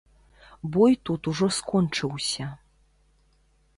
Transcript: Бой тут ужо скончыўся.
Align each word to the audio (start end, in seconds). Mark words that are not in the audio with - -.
Бой 0.77 0.95
тут 1.09 1.29
ужо 1.31 1.47
скончыўся. 1.57 2.47